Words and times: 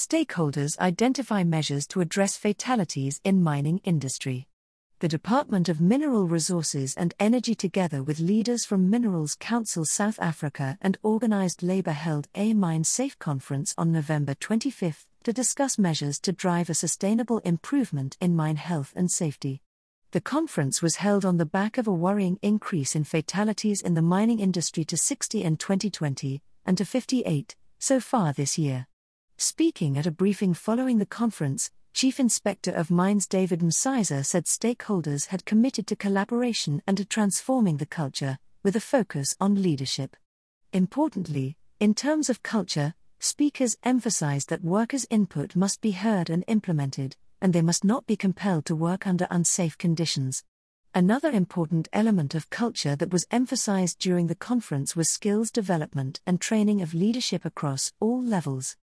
Stakeholders 0.00 0.78
identify 0.78 1.44
measures 1.44 1.86
to 1.88 2.00
address 2.00 2.34
fatalities 2.34 3.20
in 3.22 3.42
mining 3.42 3.82
industry. 3.84 4.48
The 5.00 5.08
Department 5.08 5.68
of 5.68 5.78
Mineral 5.78 6.26
Resources 6.26 6.94
and 6.94 7.12
Energy 7.20 7.54
together 7.54 8.02
with 8.02 8.18
leaders 8.18 8.64
from 8.64 8.88
Minerals 8.88 9.34
Council 9.34 9.84
South 9.84 10.18
Africa 10.18 10.78
and 10.80 10.96
organized 11.02 11.62
labor 11.62 11.92
held 11.92 12.28
a 12.34 12.54
MineSafe 12.54 13.18
conference 13.18 13.74
on 13.76 13.92
November 13.92 14.32
25 14.32 15.06
to 15.24 15.34
discuss 15.34 15.78
measures 15.78 16.18
to 16.20 16.32
drive 16.32 16.70
a 16.70 16.74
sustainable 16.74 17.40
improvement 17.40 18.16
in 18.22 18.34
mine 18.34 18.56
health 18.56 18.94
and 18.96 19.10
safety. 19.10 19.60
The 20.12 20.22
conference 20.22 20.80
was 20.80 20.96
held 20.96 21.26
on 21.26 21.36
the 21.36 21.44
back 21.44 21.76
of 21.76 21.86
a 21.86 21.92
worrying 21.92 22.38
increase 22.40 22.96
in 22.96 23.04
fatalities 23.04 23.82
in 23.82 23.92
the 23.92 24.00
mining 24.00 24.40
industry 24.40 24.86
to 24.86 24.96
60 24.96 25.44
in 25.44 25.58
2020 25.58 26.40
and 26.64 26.78
to 26.78 26.86
58 26.86 27.54
so 27.78 28.00
far 28.00 28.32
this 28.32 28.56
year. 28.56 28.86
Speaking 29.42 29.96
at 29.96 30.04
a 30.04 30.10
briefing 30.10 30.52
following 30.52 30.98
the 30.98 31.06
conference, 31.06 31.70
Chief 31.94 32.20
Inspector 32.20 32.70
of 32.70 32.90
Mines 32.90 33.26
David 33.26 33.60
Msiza 33.60 34.22
said 34.22 34.44
stakeholders 34.44 35.28
had 35.28 35.46
committed 35.46 35.86
to 35.86 35.96
collaboration 35.96 36.82
and 36.86 36.98
to 36.98 37.06
transforming 37.06 37.78
the 37.78 37.86
culture, 37.86 38.38
with 38.62 38.76
a 38.76 38.80
focus 38.80 39.34
on 39.40 39.62
leadership. 39.62 40.14
Importantly, 40.74 41.56
in 41.78 41.94
terms 41.94 42.28
of 42.28 42.42
culture, 42.42 42.92
speakers 43.18 43.78
emphasized 43.82 44.50
that 44.50 44.62
workers' 44.62 45.06
input 45.08 45.56
must 45.56 45.80
be 45.80 45.92
heard 45.92 46.28
and 46.28 46.44
implemented, 46.46 47.16
and 47.40 47.54
they 47.54 47.62
must 47.62 47.82
not 47.82 48.06
be 48.06 48.16
compelled 48.16 48.66
to 48.66 48.76
work 48.76 49.06
under 49.06 49.26
unsafe 49.30 49.78
conditions. 49.78 50.44
Another 50.94 51.30
important 51.30 51.88
element 51.94 52.34
of 52.34 52.50
culture 52.50 52.94
that 52.94 53.10
was 53.10 53.26
emphasized 53.30 53.98
during 54.00 54.26
the 54.26 54.34
conference 54.34 54.94
was 54.94 55.08
skills 55.08 55.50
development 55.50 56.20
and 56.26 56.42
training 56.42 56.82
of 56.82 56.92
leadership 56.92 57.46
across 57.46 57.90
all 58.00 58.22
levels. 58.22 58.76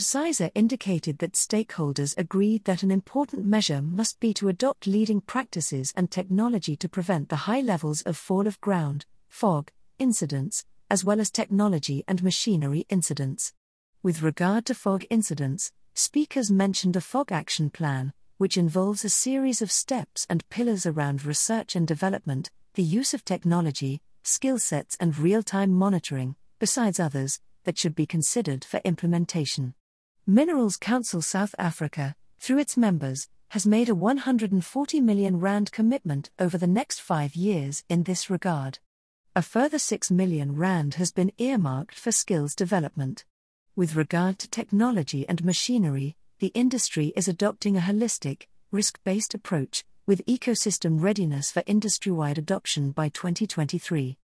Msiza 0.00 0.50
indicated 0.54 1.18
that 1.18 1.34
stakeholders 1.34 2.16
agreed 2.16 2.64
that 2.64 2.82
an 2.82 2.90
important 2.90 3.44
measure 3.44 3.82
must 3.82 4.18
be 4.18 4.32
to 4.32 4.48
adopt 4.48 4.86
leading 4.86 5.20
practices 5.20 5.92
and 5.94 6.10
technology 6.10 6.74
to 6.74 6.88
prevent 6.88 7.28
the 7.28 7.44
high 7.44 7.60
levels 7.60 8.00
of 8.02 8.16
fall 8.16 8.46
of 8.46 8.58
ground, 8.62 9.04
FoG, 9.28 9.70
incidents, 9.98 10.64
as 10.90 11.04
well 11.04 11.20
as 11.20 11.30
technology 11.30 12.02
and 12.08 12.22
machinery 12.22 12.86
incidents. 12.88 13.52
With 14.02 14.22
regard 14.22 14.64
to 14.66 14.74
FoG 14.74 15.04
incidents, 15.10 15.70
speakers 15.92 16.50
mentioned 16.50 16.96
a 16.96 17.02
FoG 17.02 17.30
action 17.30 17.68
plan, 17.68 18.14
which 18.38 18.56
involves 18.56 19.04
a 19.04 19.10
series 19.10 19.60
of 19.60 19.70
steps 19.70 20.26
and 20.30 20.48
pillars 20.48 20.86
around 20.86 21.26
research 21.26 21.76
and 21.76 21.86
development, 21.86 22.50
the 22.72 22.82
use 22.82 23.12
of 23.12 23.22
technology, 23.22 24.00
skill 24.22 24.58
sets, 24.58 24.96
and 24.98 25.18
real 25.18 25.42
time 25.42 25.70
monitoring, 25.70 26.36
besides 26.58 26.98
others, 26.98 27.38
that 27.64 27.76
should 27.76 27.94
be 27.94 28.06
considered 28.06 28.64
for 28.64 28.80
implementation. 28.82 29.74
Minerals 30.32 30.76
Council 30.76 31.20
South 31.20 31.56
Africa, 31.58 32.14
through 32.38 32.58
its 32.58 32.76
members, 32.76 33.26
has 33.48 33.66
made 33.66 33.88
a 33.88 33.96
140 33.96 35.00
million 35.00 35.40
rand 35.40 35.72
commitment 35.72 36.30
over 36.38 36.56
the 36.56 36.68
next 36.68 37.00
5 37.00 37.34
years 37.34 37.82
in 37.88 38.04
this 38.04 38.30
regard. 38.30 38.78
A 39.34 39.42
further 39.42 39.80
6 39.80 40.08
million 40.12 40.54
rand 40.54 40.94
has 40.94 41.10
been 41.10 41.32
earmarked 41.38 41.98
for 41.98 42.12
skills 42.12 42.54
development. 42.54 43.24
With 43.74 43.96
regard 43.96 44.38
to 44.38 44.48
technology 44.48 45.28
and 45.28 45.44
machinery, 45.44 46.14
the 46.38 46.52
industry 46.54 47.12
is 47.16 47.26
adopting 47.26 47.76
a 47.76 47.80
holistic, 47.80 48.46
risk 48.70 49.00
based 49.02 49.34
approach, 49.34 49.82
with 50.06 50.24
ecosystem 50.26 51.02
readiness 51.02 51.50
for 51.50 51.64
industry 51.66 52.12
wide 52.12 52.38
adoption 52.38 52.92
by 52.92 53.08
2023. 53.08 54.16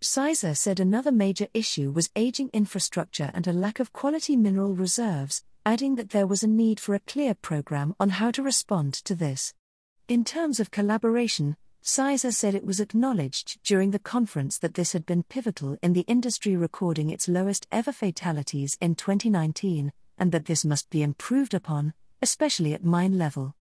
Msiza 0.00 0.56
said 0.56 0.80
another 0.80 1.12
major 1.12 1.46
issue 1.54 1.92
was 1.92 2.10
aging 2.16 2.50
infrastructure 2.52 3.30
and 3.32 3.46
a 3.46 3.52
lack 3.52 3.78
of 3.78 3.92
quality 3.92 4.34
mineral 4.34 4.74
reserves, 4.74 5.44
adding 5.64 5.94
that 5.94 6.10
there 6.10 6.26
was 6.26 6.42
a 6.42 6.48
need 6.48 6.80
for 6.80 6.94
a 6.94 7.00
clear 7.00 7.34
program 7.34 7.94
on 8.00 8.10
how 8.10 8.30
to 8.30 8.42
respond 8.42 8.94
to 8.94 9.14
this. 9.14 9.54
In 10.08 10.24
terms 10.24 10.58
of 10.58 10.70
collaboration, 10.70 11.56
Msiza 11.84 12.34
said 12.34 12.54
it 12.54 12.66
was 12.66 12.80
acknowledged 12.80 13.62
during 13.62 13.90
the 13.90 13.98
conference 13.98 14.58
that 14.58 14.74
this 14.74 14.92
had 14.92 15.06
been 15.06 15.22
pivotal 15.22 15.76
in 15.82 15.92
the 15.92 16.02
industry 16.02 16.56
recording 16.56 17.10
its 17.10 17.28
lowest 17.28 17.66
ever 17.72 17.92
fatalities 17.92 18.76
in 18.80 18.94
2019, 18.94 19.92
and 20.18 20.32
that 20.32 20.46
this 20.46 20.64
must 20.64 20.90
be 20.90 21.02
improved 21.02 21.54
upon, 21.54 21.94
especially 22.20 22.72
at 22.72 22.84
mine 22.84 23.18
level. 23.18 23.54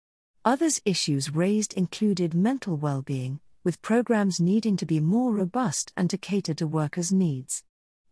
Others 0.43 0.81
issues 0.85 1.33
raised 1.33 1.73
included 1.73 2.33
mental 2.33 2.77
well 2.77 3.01
being, 3.01 3.39
with 3.63 3.81
programs 3.81 4.39
needing 4.39 4.75
to 4.77 4.85
be 4.85 4.99
more 4.99 5.33
robust 5.33 5.93
and 5.95 6.09
to 6.09 6.17
cater 6.17 6.53
to 6.55 6.65
workers' 6.65 7.11
needs. 7.11 7.63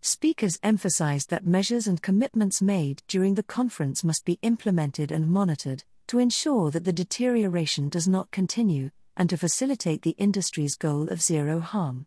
Speakers 0.01 0.57
emphasized 0.63 1.29
that 1.29 1.45
measures 1.45 1.85
and 1.85 2.01
commitments 2.01 2.61
made 2.61 3.03
during 3.07 3.35
the 3.35 3.43
conference 3.43 4.01
must 4.03 4.23
be 4.23 4.39
implemented 4.41 5.11
and 5.11 5.29
monitored 5.29 5.83
to 6.07 6.19
ensure 6.19 6.71
that 6.71 6.85
the 6.85 6.93
deterioration 6.93 7.89
does 7.89 8.07
not 8.07 8.31
continue 8.31 8.91
and 9.17 9.29
to 9.29 9.37
facilitate 9.37 10.01
the 10.01 10.15
industry's 10.17 10.75
goal 10.75 11.09
of 11.09 11.21
zero 11.21 11.59
harm. 11.59 12.05